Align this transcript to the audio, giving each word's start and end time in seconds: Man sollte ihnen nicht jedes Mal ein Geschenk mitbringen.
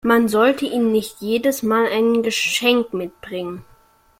Man 0.03 0.27
sollte 0.29 0.65
ihnen 0.65 0.91
nicht 0.91 1.17
jedes 1.21 1.61
Mal 1.61 1.85
ein 1.85 2.23
Geschenk 2.23 2.91
mitbringen. 2.91 3.63